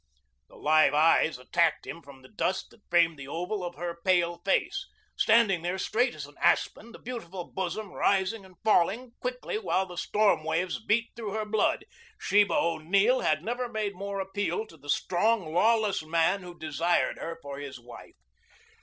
The 0.49 0.55
live 0.55 0.95
eyes 0.95 1.37
attacked 1.37 1.85
him 1.85 2.01
from 2.01 2.23
the 2.23 2.27
dusk 2.27 2.69
that 2.71 2.81
framed 2.89 3.19
the 3.19 3.27
oval 3.27 3.63
of 3.63 3.75
her 3.75 3.99
pale 4.03 4.41
face. 4.43 4.87
Standing 5.15 5.61
there 5.61 5.77
straight 5.77 6.15
as 6.15 6.25
an 6.25 6.33
aspen, 6.41 6.91
the 6.91 6.97
beautiful 6.97 7.43
bosom 7.53 7.91
rising 7.91 8.43
and 8.43 8.55
falling 8.63 9.11
quickly 9.19 9.59
while 9.59 9.85
the 9.85 9.99
storm 9.99 10.43
waves 10.43 10.83
beat 10.83 11.11
through 11.15 11.33
her 11.33 11.45
blood, 11.45 11.85
Sheba 12.17 12.55
O'Neill 12.55 13.19
had 13.19 13.43
never 13.43 13.69
made 13.69 13.93
more 13.93 14.19
appeal 14.19 14.65
to 14.65 14.77
the 14.77 14.89
strong, 14.89 15.53
lawless 15.53 16.01
man 16.01 16.41
who 16.41 16.57
desired 16.57 17.19
her 17.19 17.37
for 17.39 17.59
his 17.59 17.79
wife. 17.79 18.15